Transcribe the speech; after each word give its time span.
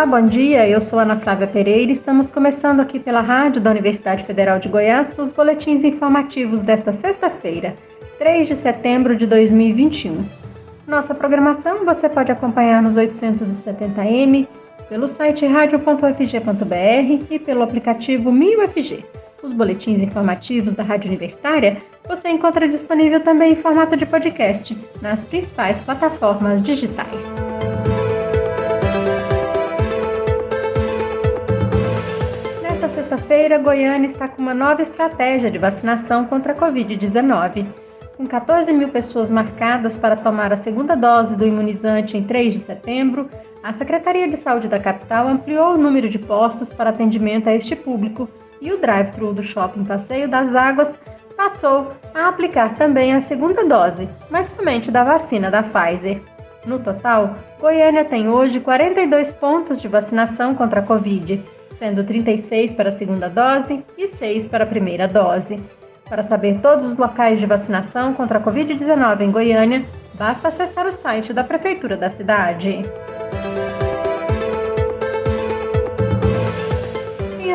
Olá, 0.00 0.18
bom 0.18 0.26
dia. 0.26 0.66
Eu 0.66 0.80
sou 0.80 0.98
Ana 0.98 1.20
Flávia 1.20 1.46
Pereira 1.46 1.92
e 1.92 1.94
estamos 1.94 2.30
começando 2.30 2.80
aqui 2.80 2.98
pela 2.98 3.20
rádio 3.20 3.60
da 3.60 3.70
Universidade 3.70 4.24
Federal 4.24 4.58
de 4.58 4.66
Goiás 4.66 5.18
os 5.18 5.30
boletins 5.30 5.84
informativos 5.84 6.60
desta 6.60 6.90
sexta-feira, 6.90 7.74
3 8.18 8.48
de 8.48 8.56
setembro 8.56 9.14
de 9.14 9.26
2021. 9.26 10.24
Nossa 10.86 11.14
programação 11.14 11.84
você 11.84 12.08
pode 12.08 12.32
acompanhar 12.32 12.82
nos 12.82 12.94
870m, 12.94 14.48
pelo 14.88 15.06
site 15.06 15.44
radio.ufg.br 15.44 17.26
e 17.30 17.38
pelo 17.38 17.62
aplicativo 17.62 18.32
MinUFG. 18.32 19.04
Os 19.42 19.52
boletins 19.52 20.00
informativos 20.00 20.72
da 20.72 20.82
Rádio 20.82 21.08
Universitária 21.08 21.76
você 22.08 22.30
encontra 22.30 22.66
disponível 22.66 23.20
também 23.20 23.52
em 23.52 23.56
formato 23.56 23.98
de 23.98 24.06
podcast 24.06 24.74
nas 25.02 25.20
principais 25.24 25.78
plataformas 25.82 26.62
digitais. 26.62 27.59
Sexta-feira, 33.40 33.58
Goiânia 33.58 34.08
está 34.08 34.28
com 34.28 34.42
uma 34.42 34.52
nova 34.52 34.82
estratégia 34.82 35.50
de 35.50 35.56
vacinação 35.56 36.26
contra 36.26 36.52
a 36.52 36.56
Covid-19. 36.56 37.66
Com 38.14 38.26
14 38.26 38.70
mil 38.70 38.90
pessoas 38.90 39.30
marcadas 39.30 39.96
para 39.96 40.14
tomar 40.14 40.52
a 40.52 40.58
segunda 40.58 40.94
dose 40.94 41.34
do 41.34 41.46
imunizante 41.46 42.18
em 42.18 42.22
3 42.22 42.54
de 42.54 42.60
setembro, 42.60 43.30
a 43.62 43.72
Secretaria 43.72 44.28
de 44.28 44.36
Saúde 44.36 44.68
da 44.68 44.78
capital 44.78 45.26
ampliou 45.26 45.72
o 45.72 45.78
número 45.78 46.10
de 46.10 46.18
postos 46.18 46.70
para 46.74 46.90
atendimento 46.90 47.48
a 47.48 47.54
este 47.54 47.74
público 47.74 48.28
e 48.60 48.72
o 48.72 48.78
drive-thru 48.78 49.32
do 49.32 49.42
Shopping 49.42 49.84
Passeio 49.84 50.28
das 50.28 50.54
Águas 50.54 51.00
passou 51.34 51.92
a 52.14 52.28
aplicar 52.28 52.74
também 52.74 53.14
a 53.14 53.22
segunda 53.22 53.64
dose, 53.64 54.06
mas 54.28 54.48
somente 54.48 54.90
da 54.90 55.02
vacina 55.02 55.50
da 55.50 55.62
Pfizer. 55.62 56.20
No 56.66 56.78
total, 56.78 57.36
Goiânia 57.58 58.04
tem 58.04 58.28
hoje 58.28 58.60
42 58.60 59.30
pontos 59.32 59.80
de 59.80 59.88
vacinação 59.88 60.54
contra 60.54 60.80
a 60.80 60.82
Covid, 60.84 61.42
sendo 61.80 62.04
36 62.04 62.74
para 62.74 62.90
a 62.90 62.92
segunda 62.92 63.28
dose 63.28 63.82
e 63.96 64.06
6 64.06 64.46
para 64.46 64.64
a 64.64 64.66
primeira 64.66 65.08
dose. 65.08 65.58
Para 66.08 66.22
saber 66.22 66.58
todos 66.60 66.90
os 66.90 66.96
locais 66.96 67.40
de 67.40 67.46
vacinação 67.46 68.12
contra 68.12 68.38
a 68.38 68.42
Covid-19 68.42 69.22
em 69.22 69.30
Goiânia, 69.30 69.86
basta 70.14 70.48
acessar 70.48 70.86
o 70.86 70.92
site 70.92 71.32
da 71.32 71.42
Prefeitura 71.42 71.96
da 71.96 72.10
cidade. 72.10 72.82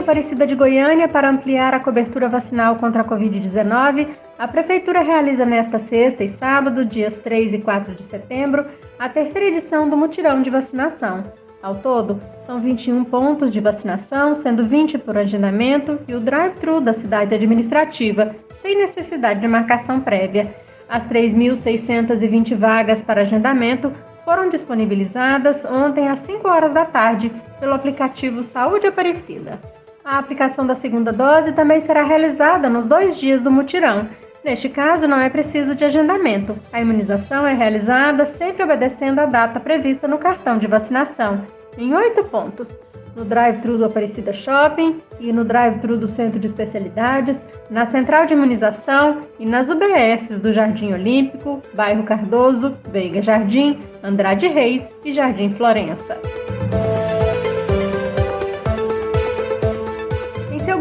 Aparecida 0.05 0.45
de 0.45 0.53
Goiânia, 0.53 1.07
para 1.07 1.31
ampliar 1.31 1.73
a 1.73 1.79
cobertura 1.79 2.29
vacinal 2.29 2.75
contra 2.75 3.01
a 3.01 3.03
Covid-19, 3.03 4.07
a 4.37 4.47
Prefeitura 4.47 5.01
realiza 5.01 5.43
nesta 5.43 5.79
sexta 5.79 6.23
e 6.23 6.27
sábado, 6.27 6.85
dias 6.85 7.19
3 7.19 7.55
e 7.55 7.57
4 7.57 7.95
de 7.95 8.03
setembro, 8.03 8.67
a 8.99 9.09
terceira 9.09 9.47
edição 9.47 9.89
do 9.89 9.97
mutirão 9.97 10.43
de 10.43 10.51
vacinação. 10.51 11.23
Ao 11.65 11.73
todo, 11.73 12.19
são 12.45 12.59
21 12.59 13.03
pontos 13.05 13.51
de 13.51 13.59
vacinação, 13.59 14.35
sendo 14.35 14.67
20 14.67 14.99
por 14.99 15.17
agendamento 15.17 15.97
e 16.07 16.13
o 16.13 16.19
drive-thru 16.19 16.79
da 16.79 16.93
cidade 16.93 17.33
administrativa, 17.33 18.35
sem 18.53 18.77
necessidade 18.77 19.39
de 19.39 19.47
marcação 19.47 19.99
prévia. 19.99 20.53
As 20.87 21.03
3.620 21.05 22.55
vagas 22.55 23.01
para 23.01 23.21
agendamento 23.21 23.91
foram 24.23 24.47
disponibilizadas 24.47 25.65
ontem 25.65 26.07
às 26.07 26.19
5 26.19 26.47
horas 26.47 26.71
da 26.71 26.85
tarde 26.85 27.31
pelo 27.59 27.73
aplicativo 27.73 28.43
Saúde 28.43 28.85
Aparecida. 28.85 29.59
A 30.03 30.19
aplicação 30.19 30.67
da 30.67 30.75
segunda 30.75 31.11
dose 31.11 31.51
também 31.51 31.81
será 31.81 32.03
realizada 32.03 32.69
nos 32.69 32.85
dois 32.85 33.17
dias 33.17 33.41
do 33.41 33.49
mutirão. 33.49 34.07
Neste 34.45 34.69
caso, 34.69 35.07
não 35.07 35.19
é 35.19 35.27
preciso 35.27 35.73
de 35.73 35.83
agendamento. 35.83 36.55
A 36.71 36.79
imunização 36.79 37.47
é 37.47 37.53
realizada 37.55 38.27
sempre 38.27 38.63
obedecendo 38.63 39.17
a 39.17 39.25
data 39.25 39.59
prevista 39.59 40.07
no 40.07 40.19
cartão 40.19 40.59
de 40.59 40.67
vacinação, 40.67 41.43
em 41.79 41.95
oito 41.95 42.23
pontos: 42.25 42.77
no 43.15 43.25
drive-thru 43.25 43.79
do 43.79 43.85
Aparecida 43.85 44.31
Shopping 44.31 45.01
e 45.19 45.33
no 45.33 45.43
drive-thru 45.43 45.97
do 45.97 46.07
Centro 46.07 46.39
de 46.39 46.45
Especialidades, 46.45 47.43
na 47.71 47.87
Central 47.87 48.27
de 48.27 48.33
Imunização 48.33 49.21
e 49.39 49.47
nas 49.47 49.67
UBSs 49.67 50.37
do 50.37 50.53
Jardim 50.53 50.93
Olímpico, 50.93 51.59
Bairro 51.73 52.03
Cardoso, 52.03 52.77
Veiga 52.91 53.23
Jardim, 53.23 53.79
Andrade 54.03 54.47
Reis 54.47 54.87
e 55.03 55.11
Jardim 55.11 55.49
Florença. 55.49 56.19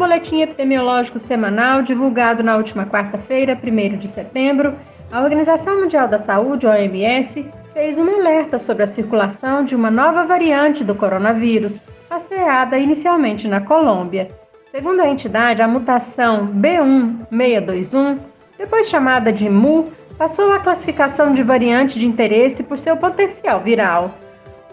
Boletim 0.05 0.43
epidemiológico 0.43 1.19
semanal, 1.19 1.81
divulgado 1.81 2.43
na 2.43 2.59
última 2.59 2.85
quarta-feira, 2.85 3.59
1 3.59 3.97
de 3.97 4.09
setembro, 4.09 4.75
a 5.11 5.23
Organização 5.23 5.81
Mundial 5.81 6.07
da 6.07 6.19
Saúde, 6.19 6.67
OMS, 6.67 7.47
fez 7.73 7.99
um 7.99 8.07
alerta 8.17 8.59
sobre 8.59 8.83
a 8.83 8.87
circulação 8.87 9.65
de 9.65 9.75
uma 9.75 9.91
nova 9.91 10.27
variante 10.27 10.85
do 10.85 10.95
coronavírus, 10.95 11.81
rastreada 12.11 12.77
inicialmente 12.77 13.49
na 13.49 13.63
Colômbia. 13.63 14.29
Segundo 14.71 15.01
a 15.01 15.09
entidade, 15.09 15.63
a 15.63 15.69
mutação 15.69 16.49
B1621, 16.49 18.19
depois 18.59 18.91
chamada 18.91 19.33
de 19.33 19.49
MU, 19.49 19.91
passou 20.19 20.53
à 20.53 20.61
classificação 20.61 21.33
de 21.33 21.43
variante 21.43 21.99
de 21.99 22.07
interesse 22.07 22.63
por 22.63 22.79
seu 22.79 22.95
potencial 22.95 23.59
viral. 23.63 24.15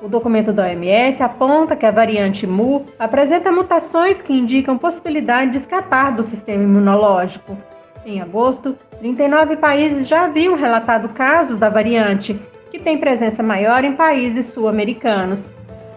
O 0.02 0.10
documento 0.10 0.52
da 0.52 0.64
OMS 0.64 1.22
aponta 1.22 1.76
que 1.76 1.86
a 1.86 1.92
variante 1.92 2.48
MU 2.48 2.86
apresenta 2.98 3.52
mutações 3.52 4.20
que 4.20 4.34
indicam 4.34 4.76
possibilidade 4.76 5.52
de 5.52 5.60
escapar 5.60 6.16
do 6.16 6.24
sistema 6.24 6.64
imunológico. 6.64 7.56
Em 8.04 8.20
agosto, 8.20 8.76
39 8.98 9.58
países 9.58 10.08
já 10.08 10.24
haviam 10.24 10.56
relatado 10.56 11.14
casos 11.14 11.60
da 11.60 11.70
variante, 11.70 12.34
que 12.72 12.80
tem 12.80 12.98
presença 12.98 13.44
maior 13.44 13.84
em 13.84 13.94
países 13.94 14.48
sul-americanos. 14.48 15.48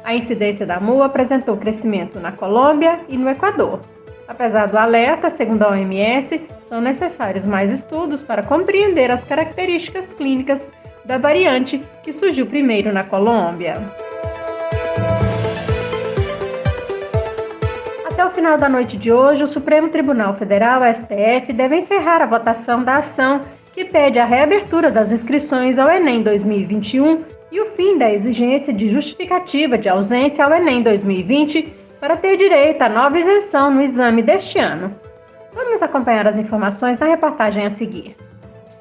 A 0.05 0.15
incidência 0.15 0.67
da 0.67 0.79
MU 0.79 1.03
apresentou 1.03 1.57
crescimento 1.57 2.21
na 2.21 2.31
Colômbia 2.31 2.99
e 3.09 3.17
no 3.17 3.31
Equador. 3.31 3.81
Apesar 4.29 4.67
do 4.69 4.77
alerta, 4.77 5.31
segundo 5.31 5.63
a 5.63 5.71
OMS, 5.71 6.43
são 6.67 6.79
necessários 6.79 7.47
mais 7.47 7.73
estudos 7.73 8.23
para 8.23 8.43
compreender 8.43 9.11
as 9.11 9.25
características 9.25 10.13
clínicas 10.13 10.67
da 11.05 11.19
variante 11.19 11.83
que 12.03 12.13
surgiu 12.13 12.47
primeiro 12.47 12.93
na 12.93 13.05
Colômbia. 13.05 13.75
Até 18.07 18.25
o 18.25 18.31
final 18.31 18.57
da 18.57 18.69
noite 18.69 18.97
de 18.97 19.13
hoje, 19.13 19.43
o 19.43 19.49
Supremo 19.49 19.89
Tribunal 19.89 20.35
Federal, 20.35 20.83
STF, 20.95 21.53
deve 21.53 21.77
encerrar 21.77 22.23
a 22.23 22.27
votação 22.27 22.83
da 22.83 22.99
ação 22.99 23.41
que 23.75 23.85
pede 23.85 24.19
a 24.19 24.25
reabertura 24.25 24.91
das 24.91 25.11
inscrições 25.11 25.79
ao 25.79 25.91
Enem 25.91 26.23
2021 26.23 27.25
e 27.51 27.61
o 27.61 27.71
fim 27.73 27.99
da 27.99 28.13
exigência 28.13 28.73
de 28.73 28.89
justificativa 28.89 29.77
de 29.77 29.89
ausência 29.89 30.45
ao 30.45 30.53
Enem 30.53 30.83
2020 30.83 31.73
para 32.01 32.17
ter 32.17 32.37
direito 32.37 32.83
à 32.83 32.89
nova 32.89 33.19
isenção 33.19 33.71
no 33.71 33.83
exame 33.83 34.23
deste 34.23 34.59
ano. 34.59 34.95
Vamos 35.53 35.83
acompanhar 35.83 36.27
as 36.29 36.37
informações 36.37 36.99
na 36.99 37.07
reportagem 37.07 37.67
a 37.67 37.71
seguir. 37.71 38.15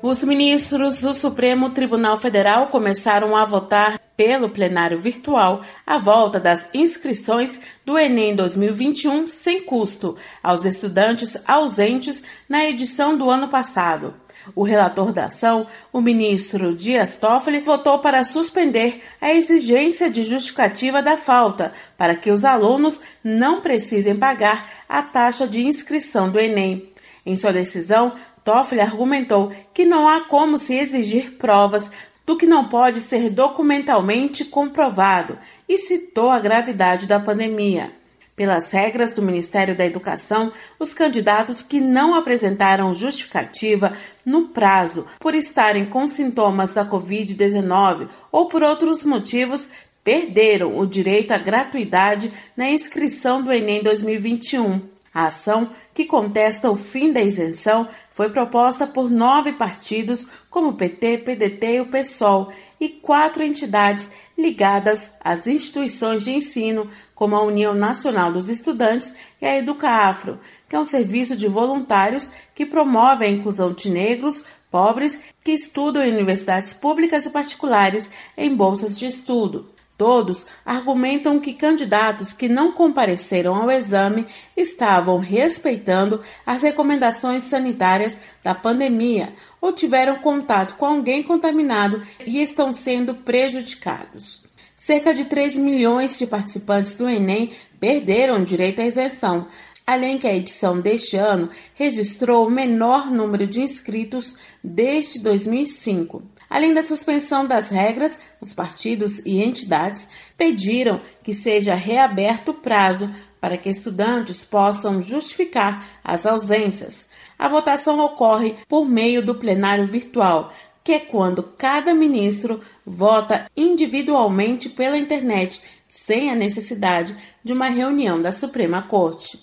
Os 0.06 0.22
ministros 0.22 1.00
do 1.00 1.14
Supremo 1.14 1.69
Tribunal 1.69 2.19
Federal 2.19 2.68
começaram 2.68 3.38
a 3.38 3.46
votar 3.46 3.97
pelo 4.18 4.50
plenário 4.50 5.00
virtual 5.00 5.62
a 5.88 5.97
volta 5.97 6.41
das 6.41 6.68
inscrições 6.74 7.62
do 7.86 7.97
Enem 7.97 8.36
2021 8.36 9.30
sem 9.30 9.62
custo 9.62 10.18
aos 10.44 10.66
estudantes 10.66 11.38
ausentes 11.47 12.25
na 12.50 12.66
edição 12.66 13.18
do 13.18 13.30
ano 13.30 13.47
passado. 13.47 14.14
O 14.53 14.64
relator 14.64 15.14
da 15.14 15.28
ação, 15.28 15.66
o 15.94 16.02
ministro 16.02 16.75
Dias 16.75 17.16
Toffoli, 17.16 17.62
votou 17.62 18.00
para 18.00 18.25
suspender 18.25 19.02
a 19.22 19.34
exigência 19.34 20.12
de 20.12 20.25
justificativa 20.25 21.02
da 21.02 21.16
falta, 21.16 21.72
para 21.97 22.14
que 22.14 22.30
os 22.30 22.44
alunos 22.44 23.00
não 23.24 23.62
precisem 23.62 24.18
pagar 24.18 24.70
a 24.90 25.02
taxa 25.02 25.47
de 25.47 25.66
inscrição 25.66 26.30
do 26.30 26.38
Enem. 26.38 26.90
Em 27.25 27.38
sua 27.38 27.53
decisão, 27.53 28.14
Toffoli 28.44 28.81
argumentou 28.81 29.52
que 29.74 29.86
não 29.86 30.08
há 30.08 30.22
como 30.22 30.58
se 30.58 30.76
exigir 30.76 31.31
provas 31.38 31.92
do 32.26 32.38
que 32.38 32.46
não 32.46 32.68
pode 32.68 33.02
ser 33.02 33.29
documentalmente 33.29 34.46
comprovado 34.46 35.38
e 35.67 35.78
citou 35.78 36.29
a 36.29 36.40
gravidade 36.40 37.06
da 37.06 37.20
pandemia. 37.20 37.91
Pelas 38.35 38.72
regras 38.72 39.16
do 39.16 39.22
Ministério 39.22 39.76
da 39.76 39.85
Educação, 39.85 40.52
os 40.79 40.91
candidatos 40.91 41.62
que 41.62 41.79
não 41.79 42.16
apresentaram 42.16 42.94
justificativa 42.94 43.96
no 44.26 44.47
prazo 44.47 45.06
por 45.20 45.35
estarem 45.35 45.85
com 45.85 46.09
sintomas 46.09 46.73
da 46.73 46.84
Covid-19 46.84 48.09
ou 48.32 48.47
por 48.47 48.64
outros 48.64 49.03
motivos 49.03 49.70
perderam 50.03 50.79
o 50.79 50.88
direito 50.88 51.32
à 51.32 51.38
gratuidade 51.38 52.32
na 52.58 52.70
inscrição 52.70 53.41
do 53.41 53.52
Enem 53.53 53.84
2021. 53.84 54.92
A 55.14 55.28
ação, 55.28 55.70
que 55.94 56.06
contesta 56.06 56.72
o 56.72 56.76
fim 56.76 57.14
da 57.14 57.22
isenção, 57.22 57.88
foi 58.12 58.30
proposta 58.30 58.88
por 58.88 59.12
nove 59.12 59.54
partidos, 59.54 60.28
como 60.50 60.70
o 60.70 60.74
PT, 60.74 61.20
PDT 61.20 61.76
e 61.76 61.82
o 61.82 61.86
PSOL, 61.86 62.52
e 62.80 62.90
quatro 62.90 63.44
entidades 63.44 64.12
ligadas 64.36 65.14
às 65.24 65.46
instituições 65.46 66.24
de 66.24 66.32
ensino, 66.32 66.90
como 67.14 67.36
a 67.36 67.44
União 67.44 67.76
Nacional 67.76 68.34
dos 68.34 68.50
Estudantes 68.50 69.16
e 69.40 69.46
a 69.46 69.58
EducaAfro, 69.58 70.40
que 70.68 70.76
é 70.76 70.80
um 70.80 70.86
serviço 70.86 71.36
de 71.36 71.48
voluntários 71.48 72.32
que 72.56 72.66
promove 72.66 73.24
a 73.24 73.30
inclusão 73.30 73.72
de 73.72 73.92
negros, 73.92 74.44
pobres 74.72 75.20
que 75.44 75.52
estudam 75.52 76.04
em 76.04 76.12
universidades 76.12 76.74
públicas 76.74 77.28
e 77.28 77.30
particulares 77.30 78.12
em 78.36 78.56
bolsas 78.56 78.98
de 78.98 79.06
estudo. 79.06 79.70
Todos 79.97 80.47
argumentam 80.66 81.40
que 81.40 81.53
candidatos 81.53 82.34
que 82.34 82.49
não 82.49 82.72
compareceram 82.72 83.55
ao 83.55 83.69
exame 83.69 84.25
estavam 84.57 85.19
respeitando 85.19 86.19
as 86.45 86.63
recomendações 86.63 87.43
sanitárias 87.43 88.19
da 88.43 88.55
pandemia 88.55 89.34
ou 89.61 89.72
tiveram 89.72 90.16
contato 90.16 90.75
com 90.75 90.85
alguém 90.85 91.22
contaminado 91.22 92.01
e 92.25 92.41
estão 92.41 92.73
sendo 92.73 93.13
prejudicados. 93.13 94.43
Cerca 94.75 95.13
de 95.13 95.25
3 95.25 95.57
milhões 95.57 96.17
de 96.17 96.28
participantes 96.28 96.95
do 96.95 97.07
Enem 97.07 97.51
perderam 97.79 98.37
o 98.37 98.43
direito 98.43 98.81
à 98.81 98.85
isenção, 98.85 99.47
além 99.85 100.17
que 100.17 100.28
a 100.28 100.35
edição 100.35 100.81
deste 100.81 101.16
ano 101.16 101.49
registrou 101.75 102.47
o 102.47 102.51
menor 102.51 103.11
número 103.11 103.45
de 103.45 103.61
inscritos 103.61 104.37
desde 104.63 105.19
2005. 105.19 106.23
Além 106.53 106.72
da 106.72 106.84
suspensão 106.84 107.47
das 107.47 107.70
regras, 107.70 108.20
os 108.40 108.53
partidos 108.53 109.26
e 109.26 109.41
entidades 109.41 110.08
pediram 110.38 111.02
que 111.23 111.34
seja 111.34 111.73
reaberto 111.73 112.52
o 112.52 112.53
prazo 112.53 113.09
para 113.41 113.58
que 113.58 113.72
estudantes 113.72 114.44
possam 114.44 115.02
justificar 115.02 115.84
as 116.03 116.28
ausências. 116.28 117.08
A 117.40 117.47
votação 117.47 118.00
ocorre 118.00 118.55
por 118.70 118.88
meio 118.88 119.26
do 119.26 119.34
plenário 119.34 119.88
virtual, 119.88 120.53
que 120.84 120.91
é 120.91 121.00
quando 121.00 121.41
cada 121.41 121.91
ministro 121.91 122.61
vota 122.85 123.50
individualmente 123.58 124.70
pela 124.70 124.96
internet, 124.96 125.59
sem 125.88 126.29
a 126.29 126.35
necessidade 126.35 127.17
de 127.44 127.52
uma 127.52 127.66
reunião 127.66 128.22
da 128.22 128.32
Suprema 128.32 128.84
Corte. 128.84 129.41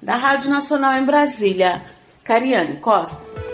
Da 0.00 0.14
Rádio 0.14 0.48
Nacional 0.48 0.94
em 0.94 1.04
Brasília, 1.04 1.82
Cariane 2.22 2.76
Costa. 2.76 3.51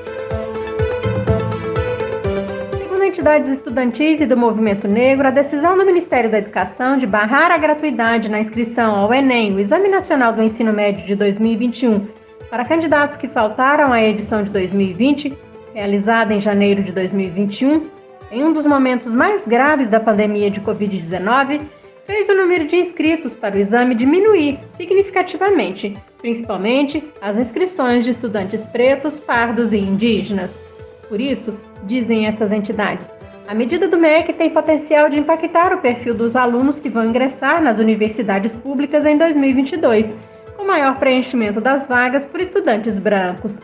Entidades 3.18 3.50
estudantis 3.50 4.20
e 4.20 4.26
do 4.26 4.36
movimento 4.36 4.86
negro, 4.86 5.26
a 5.26 5.32
decisão 5.32 5.76
do 5.76 5.84
Ministério 5.84 6.30
da 6.30 6.38
Educação 6.38 6.96
de 6.96 7.04
barrar 7.04 7.50
a 7.50 7.58
gratuidade 7.58 8.28
na 8.28 8.38
inscrição 8.38 8.94
ao 8.94 9.12
Enem, 9.12 9.56
o 9.56 9.58
Exame 9.58 9.88
Nacional 9.88 10.32
do 10.32 10.40
Ensino 10.40 10.72
Médio 10.72 11.04
de 11.04 11.16
2021, 11.16 12.06
para 12.48 12.64
candidatos 12.64 13.16
que 13.16 13.26
faltaram 13.26 13.92
à 13.92 14.00
edição 14.00 14.44
de 14.44 14.50
2020, 14.50 15.36
realizada 15.74 16.32
em 16.32 16.40
janeiro 16.40 16.80
de 16.80 16.92
2021, 16.92 17.88
em 18.30 18.44
um 18.44 18.52
dos 18.52 18.64
momentos 18.64 19.12
mais 19.12 19.44
graves 19.48 19.88
da 19.88 19.98
pandemia 19.98 20.48
de 20.48 20.60
Covid-19, 20.60 21.62
fez 22.04 22.28
o 22.28 22.36
número 22.36 22.68
de 22.68 22.76
inscritos 22.76 23.34
para 23.34 23.56
o 23.56 23.58
exame 23.58 23.96
diminuir 23.96 24.60
significativamente, 24.70 25.92
principalmente 26.18 27.02
as 27.20 27.36
inscrições 27.36 28.04
de 28.04 28.12
estudantes 28.12 28.64
pretos, 28.64 29.18
pardos 29.18 29.72
e 29.72 29.78
indígenas. 29.78 30.67
Por 31.08 31.20
isso, 31.20 31.56
dizem 31.84 32.26
estas 32.26 32.52
entidades, 32.52 33.14
a 33.48 33.54
medida 33.54 33.88
do 33.88 33.96
MEC 33.96 34.34
tem 34.34 34.50
potencial 34.50 35.08
de 35.08 35.18
impactar 35.18 35.72
o 35.72 35.80
perfil 35.80 36.14
dos 36.14 36.36
alunos 36.36 36.78
que 36.78 36.90
vão 36.90 37.06
ingressar 37.06 37.62
nas 37.62 37.78
universidades 37.78 38.54
públicas 38.54 39.06
em 39.06 39.16
2022, 39.16 40.18
com 40.54 40.66
maior 40.66 40.98
preenchimento 40.98 41.58
das 41.58 41.86
vagas 41.86 42.26
por 42.26 42.40
estudantes 42.40 42.98
brancos. 42.98 43.58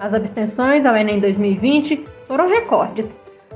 As 0.00 0.14
abstenções 0.14 0.86
ao 0.86 0.96
Enem 0.96 1.20
2020 1.20 2.04
foram 2.26 2.48
recordes. 2.48 3.06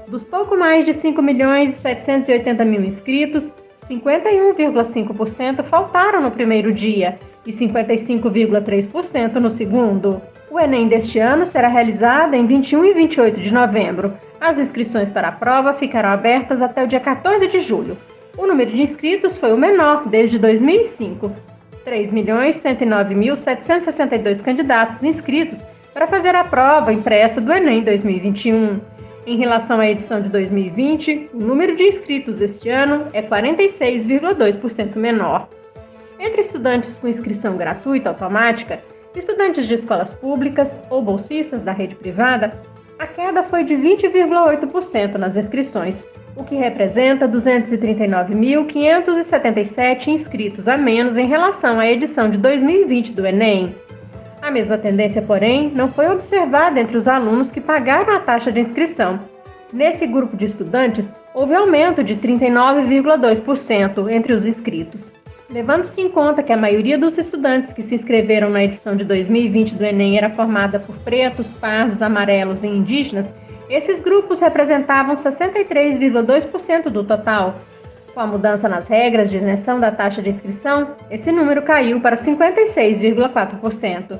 Dos 0.06 0.22
pouco 0.22 0.58
mais 0.58 0.84
de 0.84 0.92
5 0.92 1.22
milhões 1.22 1.70
e 1.70 1.78
780 1.78 2.64
mil 2.66 2.82
inscritos, 2.82 3.50
51,5% 3.78 5.64
faltaram 5.64 6.20
no 6.20 6.30
primeiro 6.30 6.70
dia 6.70 7.18
e 7.46 7.52
55,3% 7.52 9.36
no 9.36 9.50
segundo. 9.50 10.20
O 10.52 10.60
Enem 10.60 10.86
deste 10.86 11.18
ano 11.18 11.46
será 11.46 11.66
realizado 11.66 12.34
em 12.34 12.46
21 12.46 12.84
e 12.84 12.92
28 12.92 13.40
de 13.40 13.54
novembro. 13.54 14.12
As 14.38 14.60
inscrições 14.60 15.10
para 15.10 15.28
a 15.28 15.32
prova 15.32 15.72
ficarão 15.72 16.10
abertas 16.10 16.60
até 16.60 16.84
o 16.84 16.86
dia 16.86 17.00
14 17.00 17.48
de 17.48 17.60
julho. 17.60 17.96
O 18.36 18.46
número 18.46 18.70
de 18.70 18.82
inscritos 18.82 19.38
foi 19.38 19.50
o 19.50 19.56
menor 19.56 20.06
desde 20.06 20.38
2005. 20.38 21.32
3.109.762 21.86 24.42
candidatos 24.42 25.02
inscritos 25.02 25.58
para 25.94 26.06
fazer 26.06 26.36
a 26.36 26.44
prova 26.44 26.92
impressa 26.92 27.40
do 27.40 27.50
Enem 27.50 27.82
2021. 27.82 28.78
Em 29.26 29.38
relação 29.38 29.80
à 29.80 29.88
edição 29.88 30.20
de 30.20 30.28
2020, 30.28 31.30
o 31.32 31.38
número 31.38 31.74
de 31.74 31.84
inscritos 31.84 32.42
este 32.42 32.68
ano 32.68 33.06
é 33.14 33.22
46,2% 33.22 34.96
menor. 34.96 35.48
Entre 36.20 36.42
estudantes 36.42 36.98
com 36.98 37.08
inscrição 37.08 37.56
gratuita 37.56 38.10
automática, 38.10 38.80
Estudantes 39.14 39.66
de 39.66 39.74
escolas 39.74 40.14
públicas 40.14 40.80
ou 40.88 41.02
bolsistas 41.02 41.60
da 41.60 41.72
rede 41.72 41.94
privada, 41.94 42.58
a 42.98 43.06
queda 43.06 43.42
foi 43.42 43.62
de 43.62 43.74
20,8% 43.74 45.16
nas 45.16 45.36
inscrições, 45.36 46.08
o 46.34 46.42
que 46.42 46.54
representa 46.54 47.28
239.577 47.28 50.06
inscritos 50.06 50.66
a 50.66 50.78
menos 50.78 51.18
em 51.18 51.26
relação 51.26 51.78
à 51.78 51.86
edição 51.86 52.30
de 52.30 52.38
2020 52.38 53.12
do 53.12 53.26
Enem. 53.26 53.74
A 54.40 54.50
mesma 54.50 54.78
tendência, 54.78 55.20
porém, 55.20 55.70
não 55.74 55.92
foi 55.92 56.08
observada 56.08 56.80
entre 56.80 56.96
os 56.96 57.06
alunos 57.06 57.50
que 57.50 57.60
pagaram 57.60 58.16
a 58.16 58.20
taxa 58.20 58.50
de 58.50 58.60
inscrição. 58.60 59.20
Nesse 59.72 60.06
grupo 60.06 60.34
de 60.36 60.46
estudantes, 60.46 61.12
houve 61.34 61.54
aumento 61.54 62.02
de 62.02 62.16
39,2% 62.16 64.10
entre 64.10 64.32
os 64.32 64.46
inscritos. 64.46 65.12
Levando-se 65.52 66.00
em 66.00 66.08
conta 66.08 66.42
que 66.42 66.50
a 66.50 66.56
maioria 66.56 66.96
dos 66.96 67.18
estudantes 67.18 67.74
que 67.74 67.82
se 67.82 67.94
inscreveram 67.94 68.48
na 68.48 68.64
edição 68.64 68.96
de 68.96 69.04
2020 69.04 69.74
do 69.74 69.84
Enem 69.84 70.16
era 70.16 70.30
formada 70.30 70.80
por 70.80 70.96
pretos, 70.96 71.52
pardos, 71.52 72.00
amarelos 72.00 72.62
e 72.62 72.66
indígenas, 72.66 73.34
esses 73.68 74.00
grupos 74.00 74.40
representavam 74.40 75.14
63,2% 75.14 76.88
do 76.88 77.04
total. 77.04 77.56
Com 78.14 78.20
a 78.20 78.26
mudança 78.26 78.66
nas 78.66 78.88
regras 78.88 79.28
de 79.30 79.36
isenção 79.36 79.78
da 79.78 79.90
taxa 79.90 80.22
de 80.22 80.30
inscrição, 80.30 80.92
esse 81.10 81.30
número 81.30 81.60
caiu 81.60 82.00
para 82.00 82.16
56,4%. 82.16 84.18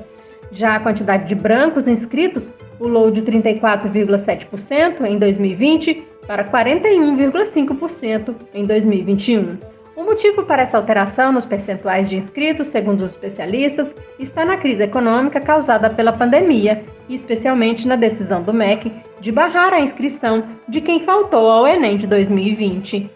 Já 0.51 0.75
a 0.75 0.79
quantidade 0.79 1.27
de 1.27 1.33
brancos 1.33 1.87
inscritos 1.87 2.51
pulou 2.77 3.09
de 3.09 3.23
34,7% 3.23 5.03
em 5.03 5.17
2020 5.17 5.95
para 6.27 6.43
41,5% 6.43 8.35
em 8.53 8.65
2021. 8.65 9.72
O 9.95 10.03
motivo 10.03 10.43
para 10.43 10.63
essa 10.63 10.77
alteração 10.77 11.31
nos 11.31 11.45
percentuais 11.45 12.09
de 12.09 12.15
inscritos, 12.15 12.69
segundo 12.69 13.03
os 13.03 13.11
especialistas, 13.11 13.95
está 14.17 14.43
na 14.43 14.57
crise 14.57 14.81
econômica 14.81 15.39
causada 15.39 15.87
pela 15.87 16.11
pandemia 16.11 16.83
e 17.07 17.13
especialmente 17.13 17.87
na 17.87 17.95
decisão 17.95 18.41
do 18.41 18.51
MEC 18.51 18.91
de 19.21 19.31
barrar 19.31 19.71
a 19.71 19.79
inscrição 19.79 20.45
de 20.67 20.81
quem 20.81 21.01
faltou 21.01 21.47
ao 21.47 21.67
Enem 21.67 21.97
de 21.97 22.07
2020. 22.07 23.07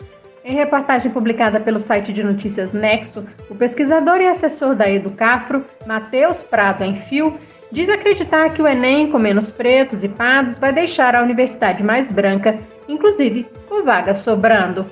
Em 0.45 0.53
reportagem 0.53 1.09
publicada 1.09 1.59
pelo 1.59 1.79
site 1.79 2.13
de 2.13 2.23
notícias 2.23 2.71
Nexo, 2.71 3.25
o 3.49 3.55
pesquisador 3.55 4.21
e 4.21 4.27
assessor 4.27 4.75
da 4.75 4.87
Educafro, 4.87 5.65
Matheus 5.85 6.43
Prado 6.43 6.83
Enfio, 6.83 7.39
diz 7.71 7.89
acreditar 7.89 8.53
que 8.53 8.61
o 8.61 8.67
Enem, 8.67 9.11
com 9.11 9.17
menos 9.17 9.49
pretos 9.49 10.03
e 10.03 10.07
pardos, 10.07 10.59
vai 10.59 10.71
deixar 10.71 11.15
a 11.15 11.23
universidade 11.23 11.83
mais 11.83 12.05
branca, 12.07 12.55
inclusive 12.87 13.47
com 13.67 13.83
vagas 13.83 14.19
sobrando. 14.19 14.85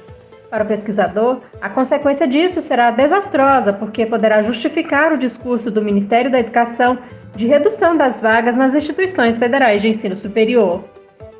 Para 0.49 0.63
o 0.63 0.67
pesquisador, 0.67 1.41
a 1.59 1.69
consequência 1.69 2.27
disso 2.27 2.61
será 2.61 2.91
desastrosa, 2.91 3.73
porque 3.73 4.05
poderá 4.05 4.43
justificar 4.43 5.11
o 5.11 5.17
discurso 5.17 5.71
do 5.71 5.81
Ministério 5.81 6.31
da 6.31 6.39
Educação 6.39 6.97
de 7.35 7.47
redução 7.47 7.97
das 7.97 8.21
vagas 8.21 8.55
nas 8.55 8.75
instituições 8.75 9.37
federais 9.37 9.81
de 9.81 9.89
ensino 9.89 10.15
superior. 10.15 10.83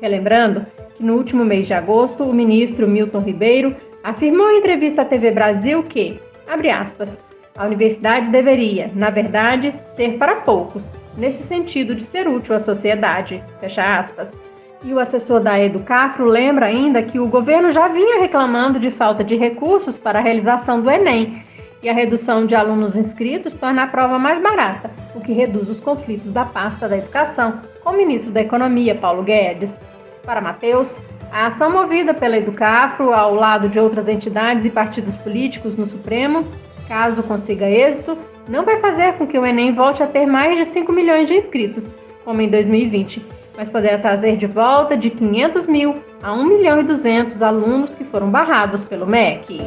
Relembrando 0.00 0.66
que 0.96 1.04
no 1.04 1.14
último 1.14 1.44
mês 1.44 1.66
de 1.66 1.74
agosto, 1.74 2.24
o 2.24 2.34
ministro 2.34 2.88
Milton 2.88 3.20
Ribeiro 3.20 3.76
afirmou 4.02 4.50
em 4.50 4.58
entrevista 4.58 5.02
à 5.02 5.04
TV 5.04 5.30
Brasil 5.30 5.82
que, 5.82 6.20
abre 6.46 6.70
aspas, 6.70 7.18
a 7.56 7.64
universidade 7.64 8.30
deveria, 8.30 8.90
na 8.94 9.08
verdade, 9.08 9.72
ser 9.84 10.18
para 10.18 10.36
poucos, 10.36 10.84
nesse 11.16 11.42
sentido 11.42 11.94
de 11.94 12.04
ser 12.04 12.28
útil 12.28 12.54
à 12.54 12.60
sociedade, 12.60 13.42
fecha 13.58 13.98
aspas. 13.98 14.36
E 14.84 14.92
o 14.92 14.98
assessor 14.98 15.40
da 15.40 15.58
Educafro 15.58 16.24
lembra 16.24 16.66
ainda 16.66 17.02
que 17.02 17.18
o 17.18 17.26
governo 17.26 17.72
já 17.72 17.88
vinha 17.88 18.20
reclamando 18.20 18.78
de 18.78 18.90
falta 18.90 19.24
de 19.24 19.34
recursos 19.36 19.98
para 19.98 20.18
a 20.18 20.22
realização 20.22 20.80
do 20.80 20.90
Enem 20.90 21.42
e 21.82 21.88
a 21.88 21.94
redução 21.94 22.46
de 22.46 22.54
alunos 22.54 22.94
inscritos 22.94 23.54
torna 23.54 23.84
a 23.84 23.86
prova 23.86 24.18
mais 24.18 24.40
barata, 24.40 24.90
o 25.14 25.20
que 25.20 25.32
reduz 25.32 25.68
os 25.68 25.80
conflitos 25.80 26.32
da 26.32 26.44
pasta 26.44 26.88
da 26.88 26.98
educação 26.98 27.60
com 27.82 27.90
o 27.90 27.96
ministro 27.96 28.30
da 28.30 28.40
Economia, 28.40 28.94
Paulo 28.94 29.22
Guedes. 29.22 29.76
Para 30.24 30.40
Matheus, 30.40 30.94
a 31.32 31.46
ação 31.46 31.70
movida 31.70 32.12
pela 32.12 32.36
Educafro 32.36 33.12
ao 33.12 33.34
lado 33.34 33.68
de 33.68 33.78
outras 33.78 34.08
entidades 34.08 34.64
e 34.64 34.70
partidos 34.70 35.16
políticos 35.16 35.76
no 35.76 35.86
Supremo, 35.86 36.44
caso 36.88 37.22
consiga 37.22 37.68
êxito, 37.68 38.16
não 38.48 38.64
vai 38.64 38.78
fazer 38.80 39.14
com 39.14 39.26
que 39.26 39.38
o 39.38 39.46
Enem 39.46 39.72
volte 39.72 40.02
a 40.02 40.06
ter 40.06 40.26
mais 40.26 40.56
de 40.56 40.66
5 40.66 40.92
milhões 40.92 41.26
de 41.26 41.34
inscritos, 41.34 41.90
como 42.24 42.40
em 42.42 42.48
2020 42.48 43.36
mas 43.56 43.68
poderá 43.68 43.98
trazer 43.98 44.36
de 44.36 44.46
volta 44.46 44.96
de 44.96 45.10
500 45.10 45.66
mil 45.66 45.94
a 46.22 46.32
1 46.32 46.44
milhão 46.44 46.80
e 46.80 46.84
200 46.84 47.42
alunos 47.42 47.94
que 47.94 48.04
foram 48.04 48.30
barrados 48.30 48.84
pelo 48.84 49.06
MEC. 49.06 49.58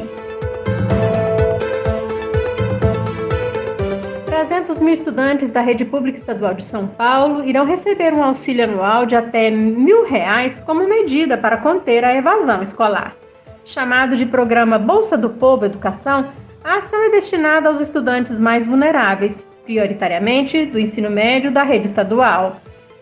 300 4.26 4.78
mil 4.80 4.94
estudantes 4.94 5.50
da 5.50 5.60
Rede 5.60 5.84
Pública 5.84 6.18
Estadual 6.18 6.54
de 6.54 6.64
São 6.64 6.86
Paulo 6.86 7.44
irão 7.44 7.66
receber 7.66 8.14
um 8.14 8.22
auxílio 8.22 8.64
anual 8.64 9.04
de 9.04 9.14
até 9.14 9.50
mil 9.50 10.06
reais 10.06 10.62
como 10.62 10.88
medida 10.88 11.36
para 11.36 11.58
conter 11.58 12.04
a 12.04 12.14
evasão 12.14 12.62
escolar. 12.62 13.14
Chamado 13.64 14.16
de 14.16 14.24
programa 14.24 14.78
Bolsa 14.78 15.16
do 15.16 15.30
Povo 15.30 15.66
Educação, 15.66 16.26
a 16.64 16.78
ação 16.78 17.02
é 17.04 17.10
destinada 17.10 17.68
aos 17.68 17.80
estudantes 17.80 18.38
mais 18.38 18.66
vulneráveis, 18.66 19.46
prioritariamente 19.64 20.66
do 20.66 20.78
ensino 20.78 21.10
médio 21.10 21.50
da 21.50 21.62
rede 21.62 21.86
estadual. 21.86 22.60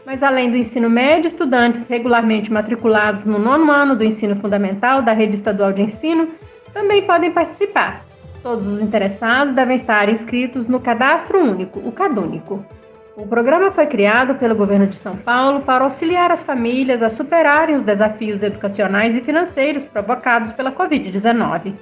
Mas 0.09 0.23
além 0.23 0.51
do 0.51 0.57
ensino 0.57 0.89
médio, 0.89 1.29
estudantes 1.29 1.87
regularmente 1.87 2.51
matriculados 2.51 3.27
no 3.27 3.39
nono 3.39 3.71
ano 3.71 3.95
do 3.95 4.03
ensino 4.03 4.35
fundamental 4.37 5.03
da 5.03 5.13
rede 5.13 5.37
estadual 5.37 5.71
de 5.71 5.83
ensino 5.83 6.29
também 6.73 7.03
podem 7.03 7.31
participar. 7.31 8.07
Todos 8.43 8.67
os 8.67 8.81
interessados 8.81 9.53
devem 9.55 9.77
estar 9.77 10.09
inscritos 10.09 10.67
no 10.67 10.81
Cadastro 10.81 11.39
Único, 11.45 11.81
o 11.81 11.93
CadÚnico. 11.93 12.65
O 13.17 13.27
programa 13.27 13.71
foi 13.71 13.85
criado 13.85 14.35
pelo 14.37 14.55
governo 14.55 14.87
de 14.87 14.97
São 14.97 15.15
Paulo 15.15 15.61
para 15.61 15.85
auxiliar 15.85 16.33
as 16.33 16.43
famílias 16.43 17.03
a 17.03 17.11
superarem 17.11 17.77
os 17.77 17.83
desafios 17.83 18.43
educacionais 18.43 19.15
e 19.15 19.21
financeiros 19.21 19.85
provocados 19.85 20.53
pela 20.53 20.73
Covid-19. 20.73 21.75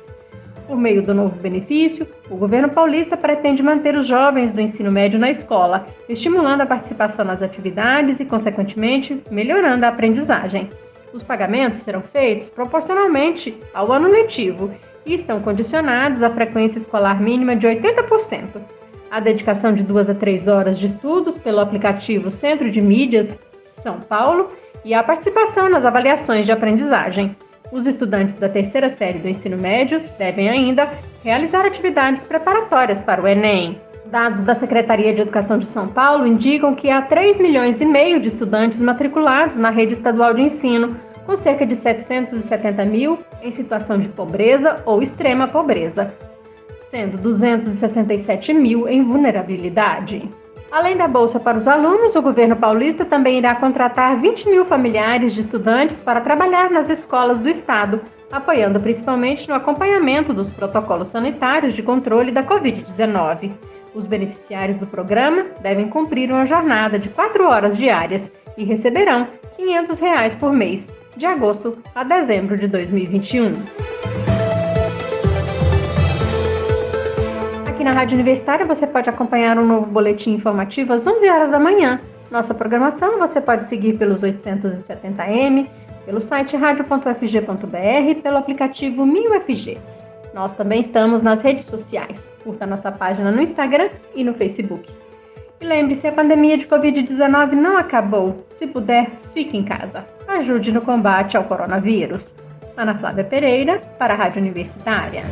Por 0.66 0.76
meio 0.76 1.00
do 1.00 1.14
novo 1.14 1.36
benefício, 1.36 2.08
o 2.28 2.36
governo 2.36 2.68
paulista 2.68 3.16
pretende 3.16 3.62
manter 3.62 3.96
os 3.96 4.06
jovens 4.06 4.50
do 4.50 4.60
ensino 4.60 4.90
médio 4.90 5.18
na 5.18 5.30
escola, 5.30 5.86
estimulando 6.08 6.62
a 6.62 6.66
participação 6.66 7.24
nas 7.24 7.40
atividades 7.40 8.18
e, 8.18 8.24
consequentemente, 8.24 9.22
melhorando 9.30 9.84
a 9.84 9.88
aprendizagem. 9.88 10.68
Os 11.12 11.22
pagamentos 11.22 11.82
serão 11.84 12.02
feitos 12.02 12.48
proporcionalmente 12.48 13.56
ao 13.72 13.92
ano 13.92 14.08
letivo 14.08 14.72
e 15.06 15.14
estão 15.14 15.40
condicionados 15.40 16.22
à 16.22 16.30
frequência 16.30 16.80
escolar 16.80 17.22
mínima 17.22 17.54
de 17.54 17.68
80%, 17.68 18.60
a 19.08 19.20
dedicação 19.20 19.72
de 19.72 19.84
duas 19.84 20.10
a 20.10 20.14
três 20.14 20.48
horas 20.48 20.78
de 20.78 20.86
estudos 20.86 21.38
pelo 21.38 21.60
aplicativo 21.60 22.32
Centro 22.32 22.72
de 22.72 22.80
Mídias 22.80 23.38
São 23.64 24.00
Paulo 24.00 24.48
e 24.84 24.92
a 24.92 25.02
participação 25.02 25.68
nas 25.70 25.84
avaliações 25.84 26.44
de 26.44 26.50
aprendizagem. 26.50 27.36
Os 27.72 27.86
estudantes 27.86 28.36
da 28.36 28.48
terceira 28.48 28.88
série 28.88 29.18
do 29.18 29.28
ensino 29.28 29.58
médio 29.58 30.00
devem 30.18 30.48
ainda 30.48 30.88
realizar 31.24 31.66
atividades 31.66 32.22
preparatórias 32.22 33.00
para 33.00 33.22
o 33.22 33.26
Enem. 33.26 33.80
Dados 34.06 34.40
da 34.42 34.54
Secretaria 34.54 35.12
de 35.12 35.22
Educação 35.22 35.58
de 35.58 35.66
São 35.66 35.88
Paulo 35.88 36.26
indicam 36.26 36.76
que 36.76 36.88
há 36.88 37.02
3 37.02 37.38
milhões 37.38 37.80
e 37.80 37.84
meio 37.84 38.20
de 38.20 38.28
estudantes 38.28 38.78
matriculados 38.78 39.56
na 39.56 39.70
rede 39.70 39.94
estadual 39.94 40.32
de 40.32 40.42
ensino, 40.42 40.96
com 41.26 41.36
cerca 41.36 41.66
de 41.66 41.74
770 41.74 42.84
mil 42.84 43.18
em 43.42 43.50
situação 43.50 43.98
de 43.98 44.08
pobreza 44.08 44.80
ou 44.86 45.02
extrema 45.02 45.48
pobreza, 45.48 46.14
sendo 46.82 47.18
267 47.18 48.54
mil 48.54 48.88
em 48.88 49.02
vulnerabilidade. 49.02 50.28
Além 50.70 50.96
da 50.96 51.06
bolsa 51.06 51.38
para 51.38 51.56
os 51.56 51.68
alunos, 51.68 52.16
o 52.16 52.22
governo 52.22 52.56
paulista 52.56 53.04
também 53.04 53.38
irá 53.38 53.54
contratar 53.54 54.18
20 54.18 54.48
mil 54.48 54.64
familiares 54.64 55.32
de 55.32 55.40
estudantes 55.40 56.00
para 56.00 56.20
trabalhar 56.20 56.70
nas 56.70 56.88
escolas 56.88 57.38
do 57.38 57.48
estado, 57.48 58.00
apoiando 58.30 58.80
principalmente 58.80 59.48
no 59.48 59.54
acompanhamento 59.54 60.34
dos 60.34 60.50
protocolos 60.50 61.08
sanitários 61.08 61.72
de 61.72 61.82
controle 61.82 62.32
da 62.32 62.42
Covid-19. 62.42 63.52
Os 63.94 64.04
beneficiários 64.04 64.76
do 64.76 64.86
programa 64.86 65.46
devem 65.62 65.88
cumprir 65.88 66.30
uma 66.30 66.44
jornada 66.44 66.98
de 66.98 67.08
4 67.08 67.44
horas 67.44 67.76
diárias 67.76 68.30
e 68.58 68.64
receberão 68.64 69.28
500 69.56 69.98
reais 69.98 70.34
por 70.34 70.52
mês, 70.52 70.88
de 71.16 71.24
agosto 71.24 71.78
a 71.94 72.04
dezembro 72.04 72.58
de 72.58 72.68
2021. 72.68 73.85
Na 77.86 77.92
Rádio 77.92 78.16
Universitária 78.16 78.66
você 78.66 78.84
pode 78.84 79.08
acompanhar 79.08 79.56
um 79.56 79.64
novo 79.64 79.86
boletim 79.86 80.32
informativo 80.32 80.92
às 80.92 81.06
11 81.06 81.30
horas 81.30 81.50
da 81.52 81.60
manhã. 81.60 82.00
Nossa 82.32 82.52
programação 82.52 83.16
você 83.16 83.40
pode 83.40 83.62
seguir 83.62 83.96
pelos 83.96 84.22
870m, 84.22 85.68
pelo 86.04 86.20
site 86.20 86.56
radio.fg.br, 86.56 88.20
pelo 88.20 88.36
aplicativo 88.38 89.06
MinUFG. 89.06 89.78
Nós 90.34 90.52
também 90.56 90.80
estamos 90.80 91.22
nas 91.22 91.42
redes 91.42 91.66
sociais. 91.66 92.28
Curta 92.42 92.66
nossa 92.66 92.90
página 92.90 93.30
no 93.30 93.40
Instagram 93.40 93.90
e 94.16 94.24
no 94.24 94.34
Facebook. 94.34 94.92
E 95.60 95.64
lembre-se, 95.64 96.08
a 96.08 96.12
pandemia 96.12 96.58
de 96.58 96.66
Covid-19 96.66 97.52
não 97.52 97.76
acabou. 97.76 98.44
Se 98.50 98.66
puder, 98.66 99.12
fique 99.32 99.56
em 99.56 99.62
casa. 99.62 100.04
Ajude 100.26 100.72
no 100.72 100.82
combate 100.82 101.36
ao 101.36 101.44
coronavírus. 101.44 102.34
Ana 102.76 102.96
Flávia 102.96 103.22
Pereira, 103.22 103.80
para 103.96 104.12
a 104.12 104.16
Rádio 104.16 104.42
Universitária. 104.42 105.22